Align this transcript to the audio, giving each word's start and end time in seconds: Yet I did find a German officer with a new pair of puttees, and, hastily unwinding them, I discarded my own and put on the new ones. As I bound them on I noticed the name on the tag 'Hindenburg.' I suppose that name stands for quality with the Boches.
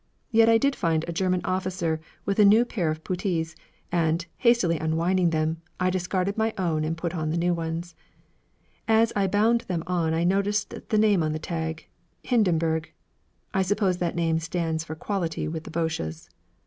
Yet 0.31 0.49
I 0.49 0.57
did 0.57 0.75
find 0.75 1.05
a 1.07 1.13
German 1.13 1.41
officer 1.43 2.01
with 2.25 2.39
a 2.39 2.43
new 2.43 2.65
pair 2.65 2.89
of 2.89 3.03
puttees, 3.03 3.55
and, 3.91 4.25
hastily 4.37 4.79
unwinding 4.79 5.29
them, 5.29 5.61
I 5.79 5.91
discarded 5.91 6.37
my 6.39 6.55
own 6.57 6.83
and 6.83 6.97
put 6.97 7.13
on 7.13 7.29
the 7.29 7.37
new 7.37 7.53
ones. 7.53 7.93
As 8.87 9.13
I 9.15 9.27
bound 9.27 9.61
them 9.61 9.83
on 9.85 10.15
I 10.15 10.23
noticed 10.23 10.73
the 10.89 10.97
name 10.97 11.21
on 11.21 11.33
the 11.33 11.37
tag 11.37 11.85
'Hindenburg.' 12.23 12.91
I 13.53 13.61
suppose 13.61 13.97
that 13.97 14.15
name 14.15 14.39
stands 14.39 14.83
for 14.83 14.95
quality 14.95 15.47
with 15.47 15.65
the 15.65 15.69
Boches. 15.71 16.31